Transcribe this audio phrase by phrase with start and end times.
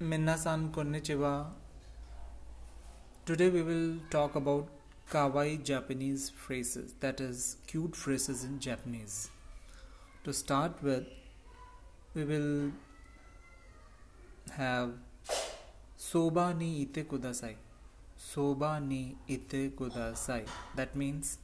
[0.00, 1.50] Minna-san konnichiwa.
[3.26, 4.68] Today we will talk about
[5.10, 9.28] kawaii Japanese phrases, that is, cute phrases in Japanese.
[10.22, 11.04] To start with,
[12.14, 12.70] we will
[14.52, 14.92] have
[15.96, 17.56] soba ni ite kudasai.
[18.16, 20.44] Soba ni ite kudasai.
[20.76, 21.38] That means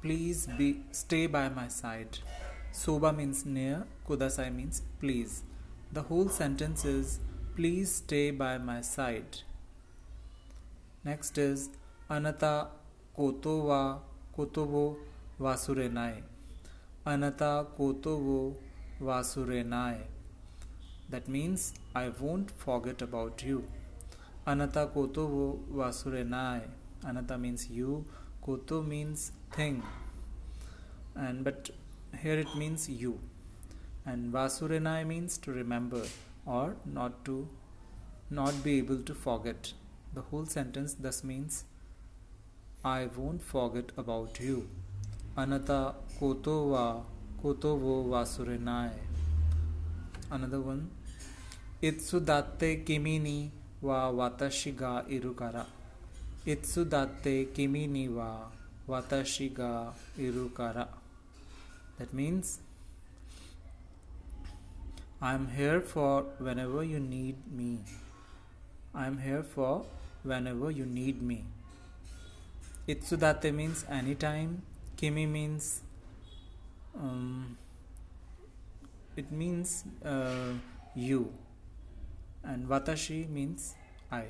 [0.00, 2.20] please be stay by my side.
[2.70, 5.42] Soba means near, kudasai means please.
[5.94, 7.20] The whole sentence is
[7.54, 9.36] please stay by my side.
[11.04, 11.68] Next is
[12.10, 12.66] anata
[13.16, 13.98] koto wa
[14.36, 14.96] koto wo
[15.40, 16.24] wasurenai.
[17.06, 18.56] Anata koto wo
[19.00, 20.00] wasurenai.
[21.10, 23.62] That means I won't forget about you.
[24.48, 26.62] Anata koto wo wasurenai.
[27.04, 28.04] Anata means you.
[28.42, 29.80] Koto means thing.
[31.14, 31.70] And but
[32.20, 33.20] here it means you.
[34.06, 36.02] And vasurenai means to remember
[36.46, 37.48] or not to
[38.30, 39.72] not be able to forget.
[40.14, 41.64] The whole sentence thus means
[42.84, 44.68] I won't forget about you.
[45.36, 47.02] Anata koto wa
[47.42, 48.90] koto wo vasurenai.
[50.30, 50.90] Another one.
[51.82, 53.50] Itsudatte kimi ni
[53.82, 55.66] wa watashi ga iru kara.
[56.46, 58.50] Itsudatte kimi ni wa
[58.88, 60.88] watashi ga iru kara.
[61.98, 62.60] That means
[65.24, 67.78] I am here for whenever you need me.
[68.94, 69.86] I am here for
[70.22, 71.46] whenever you need me.
[72.86, 74.60] Itsudate means anytime.
[74.98, 75.80] Kimi means
[76.94, 77.56] um,
[79.16, 80.52] it means uh,
[80.94, 81.32] you,
[82.44, 83.74] and watashi means
[84.12, 84.24] I.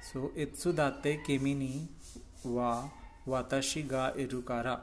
[0.00, 1.88] So itsudate kimi ni
[2.42, 2.88] wa
[3.28, 4.80] watashi ga irukara.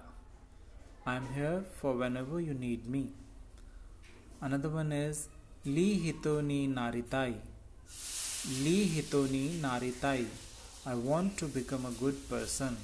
[1.07, 3.09] I am here for whenever you need me.
[4.45, 5.29] Another one is
[5.65, 7.33] Li Hitoni Naritai.
[8.63, 10.25] Li Hitoni Naritai.
[10.85, 12.75] I want to become a good person.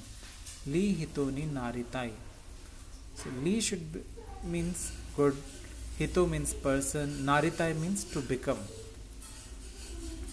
[0.66, 2.12] Li Hitoni Naritai.
[3.14, 4.00] So Li should be,
[4.42, 5.36] means good.
[5.98, 7.10] Hito means person.
[7.26, 8.62] Naritai means to become.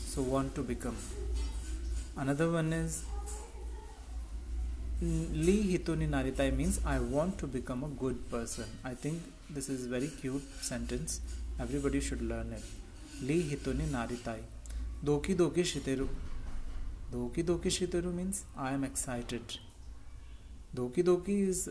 [0.06, 0.96] So want to become.
[2.16, 3.04] Another one is
[5.00, 8.66] Li Hitoni Naritai means I want to become a good person.
[8.84, 11.22] I think this is very cute sentence.
[11.60, 12.64] Everybody should learn it.
[13.22, 14.40] Li Hitoni Naritai.
[15.06, 16.08] Doki Doki Shiteru.
[17.14, 19.60] Doki Doki Shiteru means I am excited.
[20.76, 21.70] Doki Doki is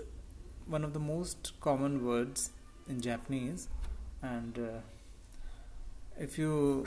[0.67, 2.51] one of the most common words
[2.89, 3.67] in Japanese,
[4.23, 4.79] and uh,
[6.17, 6.87] if you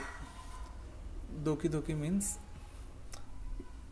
[1.44, 2.38] Doki Doki means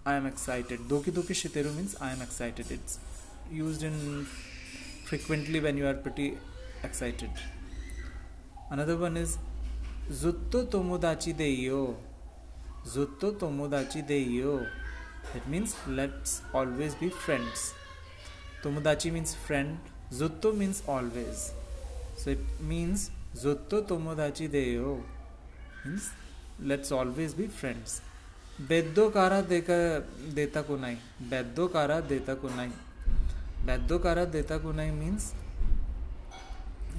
[0.09, 0.81] I am excited.
[0.91, 2.71] Doki Doki Shiteru means I am excited.
[2.71, 2.99] It's
[3.53, 4.25] used in
[5.05, 6.39] frequently when you are pretty
[6.83, 7.29] excited.
[8.71, 9.37] Another one is
[10.11, 11.97] Zutto tomodachi Deyo.
[12.87, 14.67] Zutto tomodachi de yo.
[15.35, 17.75] That means let's always be friends.
[18.63, 19.79] Tomodachi means friend.
[20.11, 21.53] Zutto means always.
[22.17, 25.03] So it means Zutto tomodachi Deyo.
[25.85, 26.13] Means
[26.59, 28.01] let's always be friends.
[28.61, 30.97] वैद्यकारा देकर देता को नहीं।
[31.31, 32.73] वैद्यकारा देता को नहीं।
[33.67, 35.33] वैद्यकारा देता को नहीं means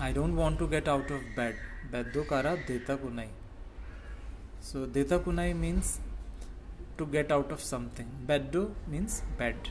[0.02, 3.30] I don't want to get out of bed bed वैद्यकारा देता को नहीं।
[4.64, 6.00] सो देता को नहीं means
[6.98, 9.68] to get out of something बेडो means bad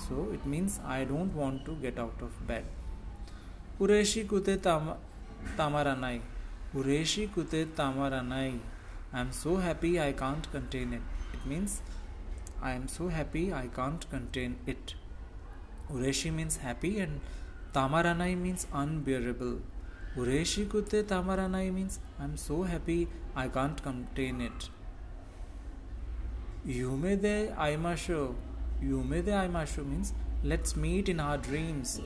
[0.00, 4.92] so it means I don't want to get out of bed उरेशी कुते तामा
[5.58, 6.20] तामारा नाई।
[7.26, 8.20] कुते तामारा
[9.14, 11.02] I'm so happy I can't contain it.
[11.34, 11.82] It means
[12.62, 14.94] I am so happy I can't contain it.
[15.92, 17.20] Ureshi means happy and
[17.74, 19.60] Tamaranai means unbearable.
[20.16, 24.70] Ureshi kute Tamaranai means I'm so happy I can't contain it.
[26.66, 28.34] Yume de aimasho.
[28.82, 32.00] Yume de aimasho means let's meet in our dreams.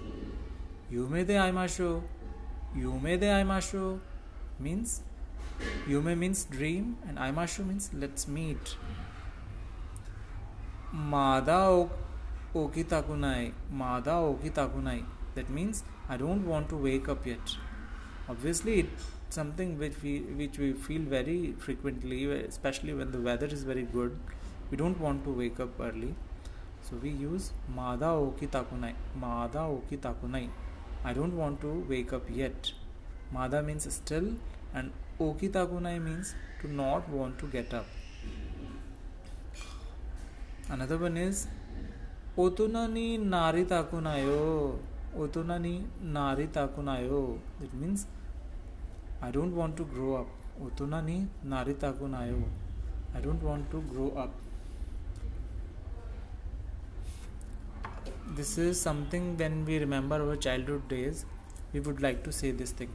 [0.92, 2.02] Yume de aimasho.
[2.76, 4.00] Yume de aimasho
[4.58, 5.02] means
[5.88, 8.76] Yume means dream and Aimashu means let's meet.
[10.92, 11.88] Mada
[12.54, 13.52] okitakunai.
[13.70, 15.04] Mada okitakunai.
[15.34, 17.56] That means I don't want to wake up yet.
[18.28, 23.62] Obviously, it's something which we which we feel very frequently, especially when the weather is
[23.62, 24.18] very good.
[24.70, 26.14] We don't want to wake up early,
[26.82, 28.94] so we use Mada okitakunai.
[29.14, 30.48] Mada okitakunai.
[31.04, 32.72] I don't want to wake up yet.
[33.30, 34.34] Mada means still
[34.74, 37.86] and okitakunai means to not want to get up
[40.70, 41.48] another one is
[42.44, 44.78] otuna ni nari takunayo
[45.18, 45.74] otuna ni
[46.16, 48.06] nari takunayo it means
[49.22, 50.28] i don't want to grow up
[50.64, 52.42] Utuna ni naritaku nayo.
[53.14, 54.30] I don't want to grow up.
[58.34, 61.26] This is something when we remember our childhood days,
[61.72, 62.88] we would like to say this thing.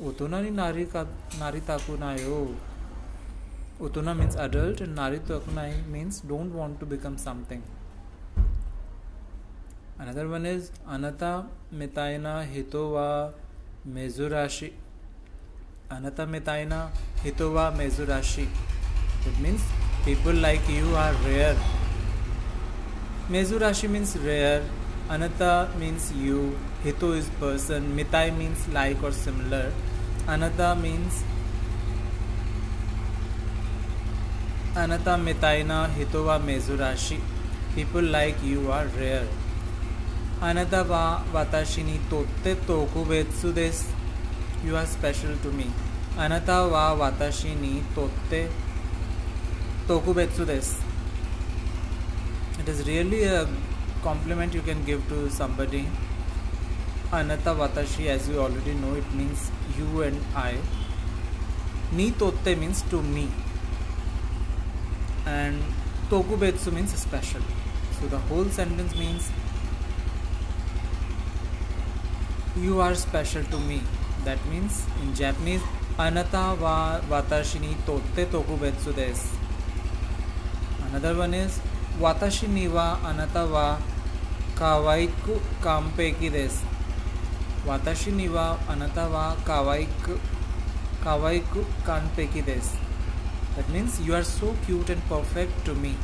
[0.00, 1.02] उतना नहीं नारी का
[1.38, 2.40] नारी ताकू ना हो
[3.86, 7.62] उतना means adult नारी तो अपना ही means don't want to become something
[10.00, 11.32] another one is अनता
[11.80, 13.02] मिताइना हितो व
[13.94, 14.70] मेजुराशि
[15.92, 16.80] अनता मिताइना
[17.22, 19.68] हितो व मेजुराशि it means
[20.04, 21.64] people like you are rare
[23.30, 24.70] मेजुराशि मीन्स रेयर
[25.10, 26.48] अनता मीन्स यू
[26.84, 29.87] हितो इज़ पर्सन मिताई मीन्स लाइक और सिमिलर
[30.32, 31.22] अनता मीन्स
[34.78, 37.16] अनता मिताइना हितोवा मेजुराशि
[37.74, 39.28] people like you are rare
[40.48, 41.00] अनता वा
[41.34, 43.82] वाताशिनी तोते तोकुबेत्सु देस
[44.64, 45.70] you are special to me
[46.24, 48.42] अनता वा वाताशिनी तोते
[49.88, 50.74] तोकुबेत्सु देस
[52.60, 53.42] it is really a
[54.04, 55.84] compliment you can give to somebody
[57.14, 60.58] अनता वाताशी as you already know it means you and I
[61.96, 63.22] me तोते मीन्स टू मी
[65.28, 67.42] एंड तोकू तोकुबेत्सु means special
[67.92, 69.30] so the whole sentence means
[72.64, 73.80] you are special to me
[74.24, 75.62] that means in Japanese
[76.00, 76.76] अनता वा
[77.08, 79.28] वाताशी नी तोते तोकुबेत्सु देस
[80.82, 81.60] अनदर वन इज़
[82.00, 83.68] वाताशी नी वा अनता वा
[84.58, 86.60] कावाई कु काम की देस
[87.66, 90.06] वाताशी निवा अनता वा, कावाईक
[91.04, 91.52] कावाईक
[91.86, 92.70] कान पेकी देस.
[93.56, 95.94] That means you are so cute and perfect to me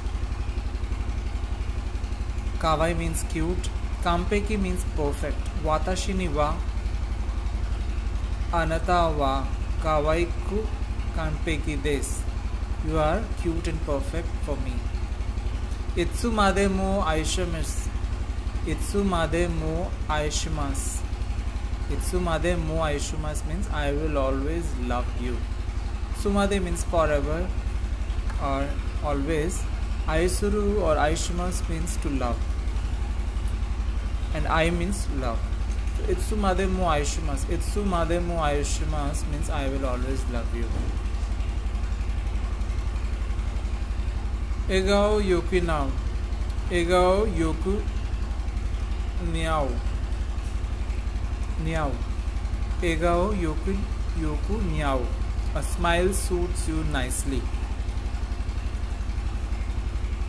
[2.63, 3.67] कावाई मीन्स क्यूट
[4.05, 6.49] कान पेकी मीन्स परफेक्ट वाताशी निवा
[8.55, 9.35] अनता वा,
[9.85, 10.51] कावाईक
[11.17, 12.17] कान पेकी देस.
[12.87, 17.75] You are cute and perfect for me इत्सु मादे मो आयुष्यमस
[18.69, 20.83] इत्सु मादे मो आयुष्यमस
[21.91, 25.37] Itsumade mo aishumas means I will always love you.
[26.17, 27.47] Sumade means forever
[28.43, 28.69] or
[29.05, 29.63] always.
[30.07, 32.39] Aisuru or aishumas means to love
[34.35, 35.39] and I means love.
[35.97, 37.47] So, Itsumade mo aishimasu.
[37.57, 40.67] Itsumade mo aishimasu means I will always love you.
[44.69, 45.91] Egao yoku now.
[46.71, 47.83] Egao yoku
[49.33, 49.69] niao.
[51.63, 51.93] Niao.
[52.83, 53.77] Egao yoku
[54.21, 55.07] yoku niao.
[55.55, 57.43] A smile suits you nicely.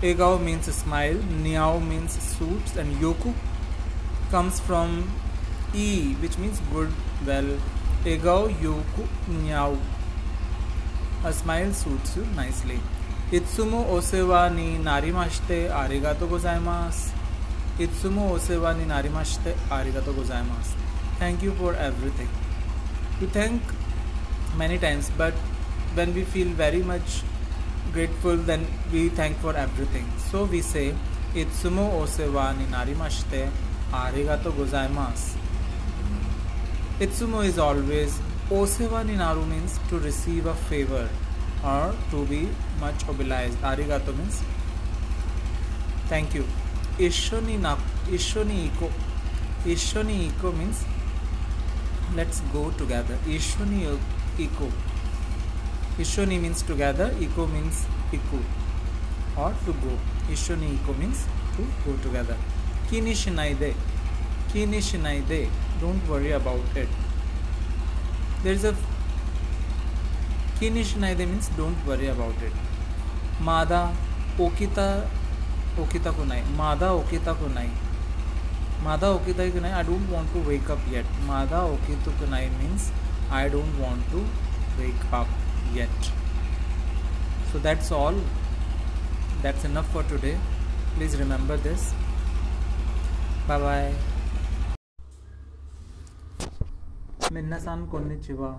[0.02, 3.34] Egao means smile, niao means suits, and yoku
[4.30, 5.10] comes from
[5.74, 6.92] E, which means good,
[7.26, 7.58] well.
[8.06, 9.78] Egao yoku nyao.
[11.24, 12.80] A smile suits you nicely.
[13.32, 17.12] Itsumo osewa ni narimashite arigato gozaimasu.
[17.80, 20.76] Itsumo osewa ni narimashite arigato gozaimasu.
[21.20, 22.30] Thank you for everything.
[23.22, 23.62] We thank
[24.58, 25.34] many times, but
[25.94, 27.22] when we feel very much
[27.94, 30.06] grateful, then we thank for everything.
[30.32, 30.94] So we say,
[31.34, 33.50] Itsumo osewa ni narimashite
[33.92, 35.38] Arigato gozaimasu.
[37.00, 38.20] Itsumo is always
[38.50, 41.10] Osewa ninaru means to receive a favor
[41.64, 42.48] or to be
[42.80, 43.56] much obliged.
[43.64, 44.42] Arigato means
[46.08, 46.46] thank you.
[47.00, 47.76] Ishoni na
[48.08, 48.92] Ishoni iko.
[49.66, 50.86] Ishoni iko means
[52.16, 53.18] let's go together.
[53.26, 53.98] Ishoni
[54.38, 54.72] iko.
[55.98, 57.10] Ishoni means together.
[57.20, 58.40] Iko means iku
[59.38, 59.98] or to go.
[60.30, 62.38] Ishoni iko means to go together.
[62.90, 63.74] Kinishinaide.
[64.54, 65.50] Kinishinaide.
[65.82, 66.88] Don't worry about it.
[68.44, 68.76] There's a
[70.60, 72.54] Kinishinaide means don't worry about it.
[73.42, 73.94] Mada
[74.38, 75.08] okita
[75.78, 76.44] okita kunai.
[76.56, 77.70] Mada okita kunai.
[78.86, 79.42] Mada okita.
[79.74, 81.06] I don't want to wake up yet.
[81.26, 82.92] Mada okita kunai means
[83.32, 84.24] I don't want to
[84.80, 85.28] wake up
[85.74, 85.90] yet.
[87.52, 88.14] So that's all.
[89.42, 90.38] That's enough for today.
[90.96, 91.94] Please remember this.
[93.48, 93.94] Bye bye.
[97.32, 98.56] Minna-san konnichiwa.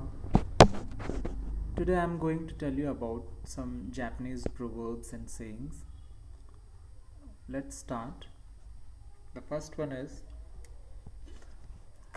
[1.76, 5.85] Today I am going to tell you about some Japanese proverbs and sayings.
[7.49, 8.26] Let's start.
[9.36, 10.22] The first one is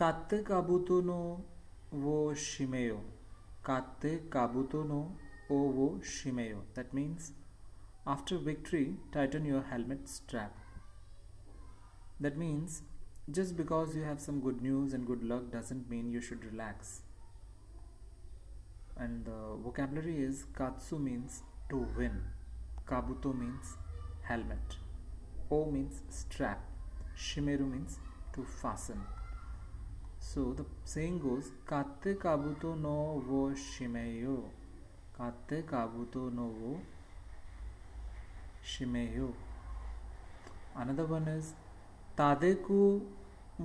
[0.02, 1.44] Katte kabuto no
[1.92, 3.00] wo shimeyo.
[3.70, 5.00] Katte kabuto no
[5.50, 6.62] o wo shimeyo.
[6.76, 7.34] That means
[8.08, 10.56] after victory, tighten your helmet strap.
[12.22, 12.84] That means
[13.30, 17.02] just because you have some good news and good luck doesn't mean you should relax.
[19.04, 21.36] and the vocabulary is katsu means
[21.70, 22.18] to win
[22.90, 23.70] kabuto means
[24.32, 24.76] helmet
[25.58, 26.69] o means strap
[27.28, 28.00] shimeru means
[28.34, 29.00] to fasten
[30.30, 32.96] so the saying goes katte kabuto no
[33.30, 34.38] wo shimeyo
[35.18, 36.72] katte kabuto no wo
[38.72, 39.30] shimeyo
[40.76, 41.54] another one is
[42.20, 42.80] tadeku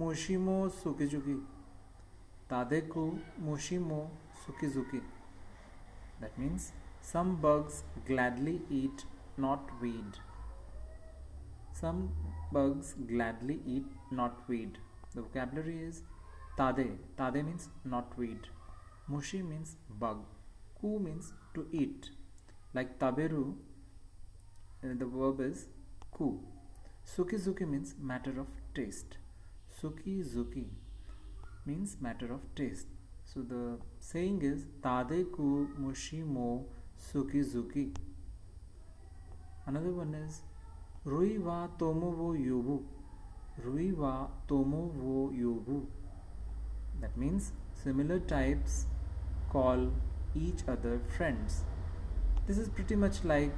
[0.03, 1.37] mushimo sukizuki
[2.49, 3.05] tadeku
[3.49, 4.01] mushimo
[4.45, 5.01] sukizuki
[6.21, 6.73] that means
[7.13, 9.07] some bugs gladly eat
[9.39, 10.24] not weed
[11.81, 12.01] some
[12.53, 14.79] bugs gladly eat not weed.
[15.15, 16.03] The vocabulary is
[16.59, 16.99] tade.
[17.19, 18.49] Tade means not weed.
[19.11, 20.25] Mushi means bug.
[20.81, 22.11] Ku means to eat.
[22.73, 23.45] Like taberu
[24.85, 25.67] uh, the verb is
[26.13, 26.41] ku.
[27.05, 29.19] Sukizuki means matter of taste.
[29.81, 30.69] Sukizuki
[31.67, 32.87] means matter of taste.
[33.25, 36.49] So the saying is tade ku mushi mo
[36.97, 37.93] sukizuki
[39.67, 40.43] another one is
[41.07, 42.79] रुई वा तोमो वो योबु।
[43.65, 44.13] रुई वा
[44.49, 45.75] तोमो वो योबु।
[47.01, 48.85] That means similar types
[49.53, 49.93] call
[50.37, 51.61] each other friends
[52.47, 53.53] this is pretty much like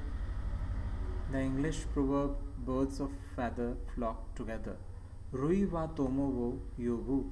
[1.33, 7.23] the English proverb birds of feather flock together रुई वा तोमो वो योबु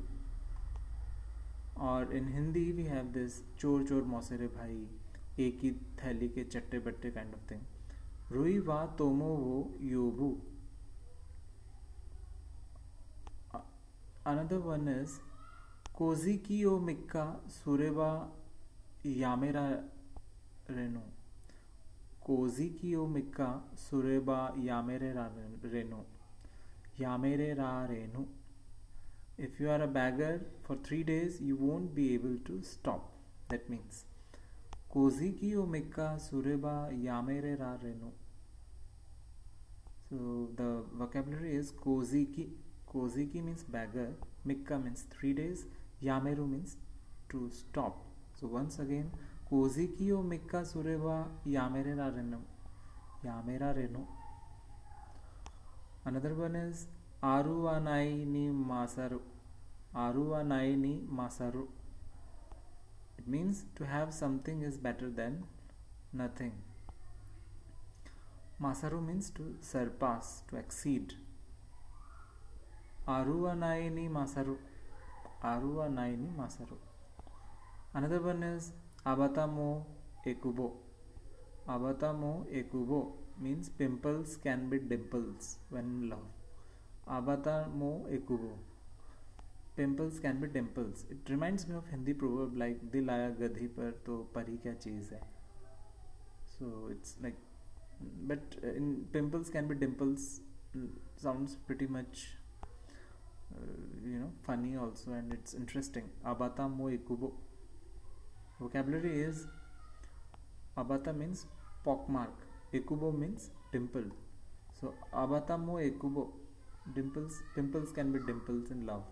[1.86, 4.86] और in Hindi we have this चोर चोर मौसेरे भाई
[5.46, 5.70] एक ही
[6.04, 7.60] थैली के चट्टे बट्टे काइंड ऑफ़ थिंग
[8.34, 9.56] रुई वा तोमो वो
[9.88, 10.28] योभु।
[14.26, 15.18] अनदर वन इज़
[15.96, 17.24] कोजी की ओ मिक्का
[17.54, 18.10] सूर्य वा
[19.06, 19.66] यामेरा
[20.70, 21.02] रेनो।
[22.24, 23.48] कोजी की ओ मिक्का
[23.78, 25.26] सूर्य वा यामेरे रा
[25.64, 26.04] रेनो।
[27.00, 28.26] यामेरे रा रेनो।
[29.40, 33.12] If you are a beggar for three days you won't be able to stop
[33.50, 34.04] that means
[34.90, 38.12] कोजी की ओ मिक्का सूर्य वा यामेरे रा रेनो।
[40.14, 42.44] So the vocabulary is koziki
[42.90, 44.08] koziki means bagger
[44.46, 45.62] mikka means 3 days
[46.08, 46.76] yameru means
[47.28, 47.94] to stop
[48.40, 49.08] so once again
[49.50, 51.16] koziki o mikka sureba
[51.54, 52.38] yamere ra renu
[53.28, 54.02] yamera renu
[56.10, 56.88] another one is
[57.32, 59.20] aruwa nai ni masaru
[60.04, 61.64] aruwa nai ni masaru
[63.18, 65.42] it means to have something is better than
[66.22, 66.54] nothing
[68.60, 71.14] masaru means to surpass to exceed.
[73.06, 74.58] Aruwa nai ni masaru.
[75.42, 76.78] Aruwa nai ni masaru.
[77.92, 78.72] Another one is
[79.04, 79.84] abatamo
[80.24, 80.72] ekubo.
[81.68, 86.28] Abatamo ekubo means pimples can be dimples when in love.
[87.06, 88.58] Abata mo ekubo.
[89.76, 91.04] Pimples can be dimples.
[91.10, 95.10] It reminds me of hindi proverb like dil aaya gadhi par to pari kya cheez
[95.10, 95.24] hai?
[96.58, 97.36] So it's like
[98.26, 100.40] but in pimples can be dimples
[101.16, 102.36] sounds pretty much
[103.54, 103.60] uh,
[104.04, 106.04] you know funny also and it's interesting.
[106.24, 107.32] Abata mo ekubo.
[108.60, 109.46] Vocabulary is
[110.76, 111.46] abata means
[111.84, 112.32] pockmark
[112.72, 114.10] ekubo means dimple.
[114.80, 116.32] So abata mo ekubo.
[116.94, 119.04] Dimples pimples can be dimples in love.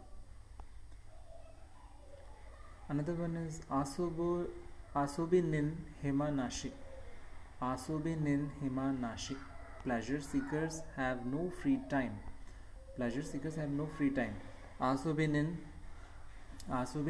[2.89, 4.47] Another one is asobo
[4.95, 6.71] asobi nin hema nashi
[7.63, 9.37] asobi nin hema nashi
[9.85, 12.19] pleasure seekers have no free time.
[12.97, 14.35] Pleasure seekers have no free time.
[14.81, 15.29] Asobi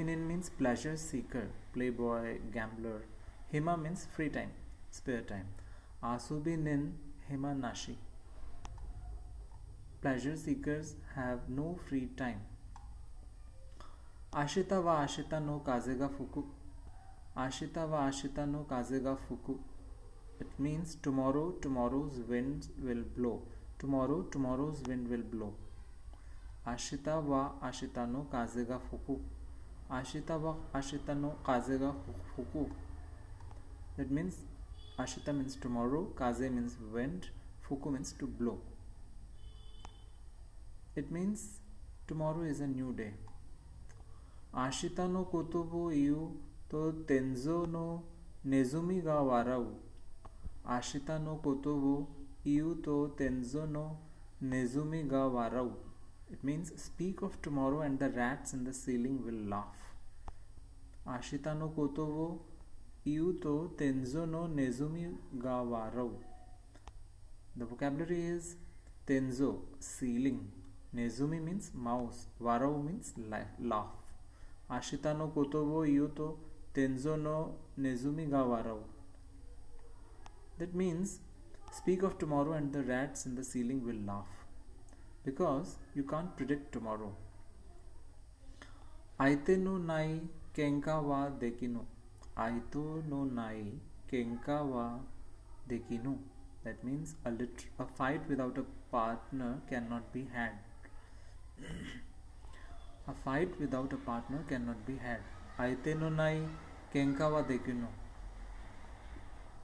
[0.04, 3.02] nin means pleasure seeker playboy gambler.
[3.52, 4.50] Hima means free time
[4.90, 5.46] spare time.
[6.02, 6.98] Asobi nin
[7.30, 7.98] hema nashi
[10.02, 12.40] pleasure seekers have no free time.
[14.32, 16.44] Ashita wa ashita no kazega fuku.
[17.36, 19.58] Ashita wa ashita no kazega fuku
[20.42, 23.42] it means tomorrow tomorrow's wind will blow.
[23.78, 25.52] Tomorrow tomorrow's wind will blow.
[26.66, 29.20] Ashita wa ashita no kazega fuku.
[29.98, 31.92] Ashita wa ashita no kazega
[32.34, 32.64] fuku.
[33.96, 34.38] That means
[34.98, 37.28] ashita means tomorrow kaze means wind
[37.68, 38.58] fuku means to blow.
[40.96, 41.60] It means
[42.08, 43.12] tomorrow is a new day.
[44.66, 46.36] Ashita no kotobo iu
[46.68, 47.86] to tenzo no
[48.44, 49.66] nezumi ga warau
[50.64, 52.08] ashita no kotobo
[52.44, 53.96] iu to tenzo no
[54.40, 55.72] nezumi ga warau
[56.30, 59.82] it means speak of tomorrow and the rats in the ceiling will laugh
[61.06, 62.40] ashita no kotobo
[63.04, 65.04] iu to tenzo no nezumi
[65.34, 66.10] ga warau
[67.56, 68.56] the vocabulary is
[69.06, 70.42] tenzo ceiling
[70.94, 72.26] Nezumi means mouse.
[72.38, 73.14] Warau means
[73.58, 73.86] laugh.
[74.70, 76.38] Ashita no kotobo iu to
[76.74, 78.80] tenzo no nezumi ga warau.
[80.58, 81.20] That means
[81.70, 84.44] speak of tomorrow and the rats in the ceiling will laugh
[85.24, 87.12] because you can't predict tomorrow.
[89.20, 90.20] Aite no nai
[90.54, 91.84] kenka wa dekinu.
[92.36, 93.72] Aito no nai
[94.10, 94.98] kenka wa
[95.68, 96.18] dekinu.
[96.64, 100.52] That means a, lit- a fight without a partner cannot be had.
[103.08, 105.20] a fight without a partner cannot be had.
[105.58, 106.46] Aite no nai
[106.94, 107.88] kenka wa dekinu.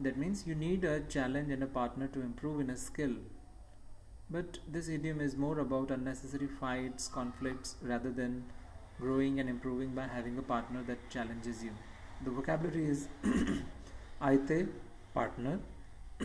[0.00, 3.14] That means you need a challenge and a partner to improve in a skill.
[4.31, 8.45] But this idiom is more about unnecessary fights, conflicts, rather than
[9.00, 11.73] growing and improving by having a partner that challenges you.
[12.25, 13.09] The vocabulary is
[14.23, 14.69] aite,
[15.14, 15.59] partner,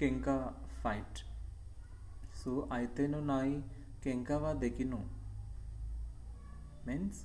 [0.00, 1.22] kenka, fight.
[2.32, 3.62] So, aite no nai
[4.04, 5.00] kenka wa dekinu
[6.86, 7.24] means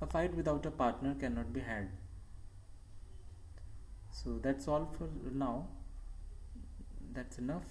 [0.00, 1.88] a fight without a partner cannot be had.
[4.16, 5.66] So that's all for now.
[7.12, 7.64] That's enough.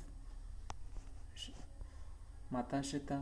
[2.52, 3.20] Mata Matashita